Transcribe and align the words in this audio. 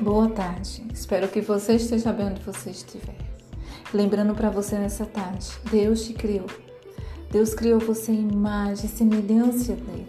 Boa 0.00 0.30
tarde. 0.30 0.82
Espero 0.94 1.28
que 1.28 1.42
você 1.42 1.74
esteja 1.74 2.10
bem 2.10 2.28
onde 2.28 2.40
você 2.40 2.70
estiver. 2.70 3.18
Lembrando 3.92 4.34
para 4.34 4.48
você 4.48 4.78
nessa 4.78 5.04
tarde, 5.04 5.46
Deus 5.70 6.06
te 6.06 6.14
criou. 6.14 6.46
Deus 7.30 7.52
criou 7.52 7.78
você 7.78 8.10
em 8.10 8.26
imagem 8.30 8.86
e 8.86 8.88
semelhança 8.88 9.74
dele. 9.74 10.06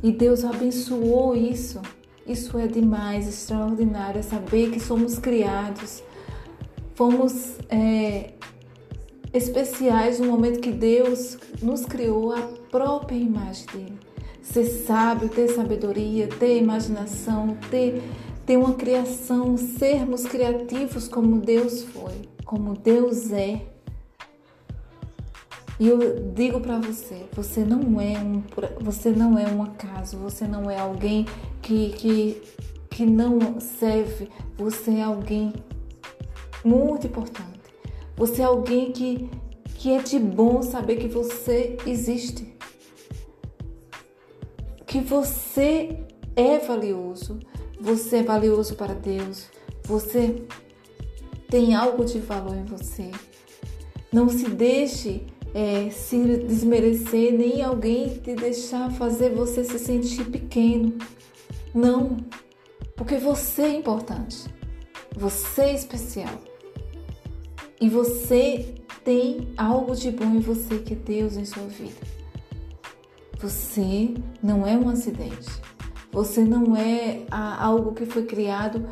E 0.00 0.12
Deus 0.12 0.44
abençoou 0.44 1.34
isso. 1.34 1.82
Isso 2.24 2.56
é 2.56 2.68
demais, 2.68 3.26
extraordinário. 3.26 4.20
É 4.20 4.22
saber 4.22 4.70
que 4.70 4.78
somos 4.78 5.18
criados, 5.18 6.00
fomos 6.94 7.56
é, 7.68 8.34
especiais 9.34 10.20
no 10.20 10.26
momento 10.26 10.60
que 10.60 10.70
Deus 10.70 11.36
nos 11.60 11.84
criou 11.84 12.32
a 12.32 12.42
própria 12.70 13.16
imagem 13.16 13.66
dele. 13.72 13.98
Ser 14.40 14.64
sábio, 14.64 15.28
ter 15.28 15.48
sabedoria, 15.48 16.28
ter 16.28 16.58
imaginação, 16.58 17.58
ter 17.72 18.00
ter 18.48 18.56
uma 18.56 18.72
criação, 18.72 19.58
sermos 19.58 20.24
criativos 20.24 21.06
como 21.06 21.38
Deus 21.38 21.82
foi, 21.82 22.14
como 22.46 22.72
Deus 22.72 23.30
é. 23.30 23.60
E 25.78 25.86
eu 25.86 26.32
digo 26.34 26.58
para 26.58 26.78
você, 26.78 27.26
você 27.34 27.62
não 27.62 28.00
é 28.00 28.18
um, 28.18 28.42
você 28.80 29.10
não 29.10 29.38
é 29.38 29.46
um 29.46 29.62
acaso, 29.62 30.16
você 30.16 30.46
não 30.46 30.70
é 30.70 30.78
alguém 30.78 31.26
que, 31.60 31.90
que, 31.90 32.42
que 32.88 33.04
não 33.04 33.60
serve, 33.60 34.30
você 34.56 34.92
é 34.92 35.02
alguém 35.02 35.52
muito 36.64 37.06
importante. 37.06 37.60
Você 38.16 38.40
é 38.40 38.46
alguém 38.46 38.92
que, 38.92 39.28
que 39.74 39.92
é 39.92 39.98
de 40.02 40.18
bom 40.18 40.62
saber 40.62 40.96
que 40.96 41.06
você 41.06 41.76
existe. 41.84 42.56
Que 44.86 45.00
você 45.00 46.07
é 46.38 46.60
valioso, 46.60 47.40
você 47.80 48.18
é 48.18 48.22
valioso 48.22 48.76
para 48.76 48.94
Deus. 48.94 49.48
Você 49.84 50.44
tem 51.50 51.74
algo 51.74 52.04
de 52.04 52.20
valor 52.20 52.56
em 52.56 52.64
você. 52.64 53.10
Não 54.12 54.28
se 54.28 54.48
deixe 54.48 55.26
é, 55.52 55.90
se 55.90 56.16
desmerecer, 56.38 57.32
nem 57.32 57.62
alguém 57.62 58.18
te 58.18 58.36
deixar 58.36 58.90
fazer 58.92 59.34
você 59.34 59.64
se 59.64 59.78
sentir 59.80 60.26
pequeno. 60.26 60.96
Não, 61.74 62.18
porque 62.94 63.16
você 63.16 63.62
é 63.62 63.74
importante. 63.74 64.44
Você 65.16 65.62
é 65.62 65.74
especial. 65.74 66.38
E 67.80 67.88
você 67.88 68.76
tem 69.04 69.48
algo 69.56 69.96
de 69.96 70.12
bom 70.12 70.36
em 70.36 70.40
você 70.40 70.78
que 70.78 70.94
é 70.94 70.96
Deus 70.96 71.36
em 71.36 71.44
sua 71.44 71.66
vida. 71.66 72.06
Você 73.40 74.14
não 74.42 74.66
é 74.66 74.76
um 74.76 74.88
acidente. 74.88 75.48
Você 76.12 76.42
não 76.42 76.76
é 76.76 77.24
algo 77.30 77.92
que 77.92 78.06
foi 78.06 78.24
criado 78.24 78.88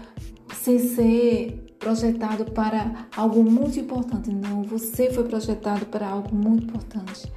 sem 0.54 0.78
ser 0.78 1.66
projetado 1.78 2.50
para 2.52 3.06
algo 3.16 3.42
muito 3.42 3.78
importante. 3.78 4.30
Não, 4.30 4.62
você 4.62 5.10
foi 5.12 5.24
projetado 5.24 5.86
para 5.86 6.08
algo 6.08 6.34
muito 6.34 6.64
importante. 6.64 7.32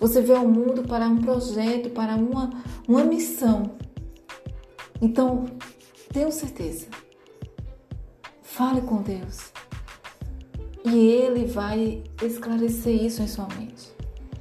Você 0.00 0.20
veio 0.20 0.38
ao 0.38 0.48
mundo 0.48 0.82
para 0.82 1.06
um 1.08 1.18
projeto, 1.18 1.90
para 1.90 2.16
uma, 2.16 2.50
uma 2.88 3.04
missão. 3.04 3.76
Então, 5.00 5.46
tenho 6.12 6.32
certeza. 6.32 6.86
Fale 8.42 8.80
com 8.80 9.02
Deus. 9.02 9.52
E 10.84 10.96
Ele 10.96 11.46
vai 11.46 12.02
esclarecer 12.22 13.04
isso 13.04 13.22
em 13.22 13.28
sua 13.28 13.46
mente. 13.56 13.92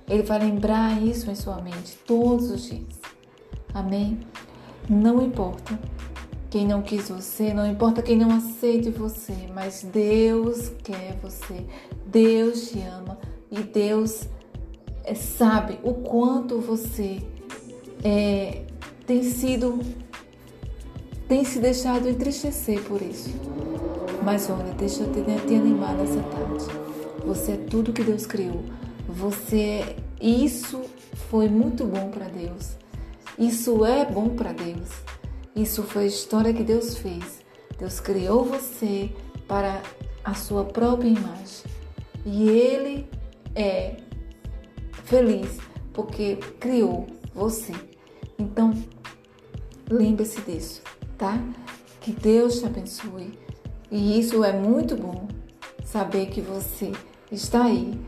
Ele 0.07 0.23
vai 0.23 0.39
lembrar 0.39 1.01
isso 1.01 1.29
em 1.29 1.35
sua 1.35 1.61
mente 1.61 1.97
todos 2.05 2.49
os 2.49 2.63
dias. 2.63 2.99
Amém? 3.73 4.19
Não 4.89 5.21
importa 5.21 5.79
quem 6.49 6.67
não 6.67 6.81
quis 6.81 7.09
você, 7.09 7.53
não 7.53 7.65
importa 7.65 8.01
quem 8.01 8.17
não 8.17 8.35
aceite 8.35 8.89
você, 8.89 9.33
mas 9.53 9.83
Deus 9.83 10.69
quer 10.83 11.17
você, 11.21 11.65
Deus 12.05 12.69
te 12.69 12.79
ama 12.81 13.17
e 13.49 13.59
Deus 13.61 14.27
é, 15.03 15.15
sabe 15.15 15.79
o 15.81 15.93
quanto 15.93 16.59
você 16.59 17.21
é, 18.03 18.63
tem 19.07 19.23
sido, 19.23 19.79
tem 21.27 21.45
se 21.45 21.59
deixado 21.59 22.09
entristecer 22.09 22.81
por 22.83 23.01
isso. 23.01 23.29
Mas 24.23 24.49
olha, 24.49 24.73
deixa 24.73 25.03
eu 25.03 25.11
te, 25.11 25.21
te 25.47 25.55
animar 25.55 25.95
nessa 25.95 26.21
tarde. 26.21 26.65
Você 27.25 27.53
é 27.53 27.57
tudo 27.57 27.93
que 27.93 28.03
Deus 28.03 28.25
criou. 28.25 28.63
Você, 29.07 29.95
isso 30.19 30.81
foi 31.29 31.47
muito 31.47 31.85
bom 31.85 32.09
para 32.09 32.25
Deus. 32.25 32.80
Isso 33.41 33.83
é 33.83 34.05
bom 34.05 34.29
para 34.29 34.53
Deus. 34.53 34.91
Isso 35.55 35.81
foi 35.81 36.03
a 36.03 36.05
história 36.05 36.53
que 36.53 36.63
Deus 36.63 36.95
fez. 36.95 37.43
Deus 37.79 37.99
criou 37.99 38.45
você 38.45 39.09
para 39.47 39.81
a 40.23 40.35
sua 40.35 40.63
própria 40.63 41.07
imagem. 41.07 41.65
E 42.23 42.47
Ele 42.47 43.09
é 43.55 43.97
feliz 45.05 45.57
porque 45.91 46.35
criou 46.59 47.07
você. 47.33 47.73
Então, 48.37 48.75
lembre-se 49.89 50.39
disso, 50.41 50.83
tá? 51.17 51.43
Que 51.99 52.11
Deus 52.11 52.59
te 52.59 52.67
abençoe. 52.67 53.39
E 53.89 54.19
isso 54.19 54.43
é 54.43 54.53
muito 54.53 54.95
bom, 54.95 55.27
saber 55.83 56.27
que 56.27 56.41
você 56.41 56.91
está 57.31 57.63
aí. 57.63 57.99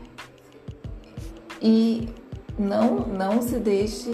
E 1.60 2.08
não, 2.56 3.00
não 3.08 3.42
se 3.42 3.58
deixe 3.58 4.12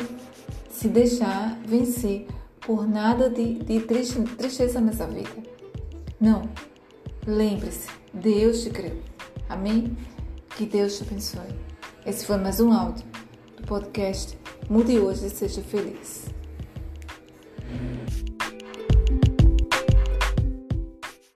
se 0.80 0.88
deixar 0.88 1.60
vencer 1.66 2.26
por 2.58 2.88
nada 2.88 3.28
de, 3.28 3.58
de 3.58 3.80
tristeza 3.80 4.80
nessa 4.80 5.06
vida. 5.06 5.28
Não. 6.18 6.48
Lembre-se, 7.26 7.90
Deus 8.14 8.62
te 8.62 8.70
criou. 8.70 8.96
Amém? 9.46 9.94
Que 10.56 10.64
Deus 10.64 10.96
te 10.96 11.02
abençoe. 11.02 11.54
Esse 12.06 12.24
foi 12.24 12.38
mais 12.38 12.60
um 12.60 12.72
áudio 12.72 13.04
do 13.58 13.66
podcast 13.66 14.38
Mude 14.70 14.98
Hoje 14.98 15.26
e 15.26 15.28
Seja 15.28 15.60
Feliz. 15.60 16.30